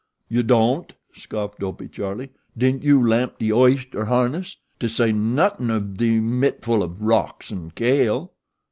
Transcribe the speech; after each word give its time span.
"You 0.29 0.41
don't?" 0.41 0.91
scoffed 1.13 1.59
Dopey 1.59 1.87
Charlie. 1.87 2.31
"Didn't 2.57 2.83
you 2.83 3.07
lamp 3.07 3.37
de 3.37 3.53
oyster 3.53 4.05
harness? 4.05 4.57
To 4.79 4.89
say 4.89 5.11
nothin' 5.11 5.69
of 5.69 5.95
de 5.97 6.19
mitful 6.19 6.81
of 6.81 7.03
rocks 7.03 7.51
and 7.51 7.75
kale." 7.75 8.33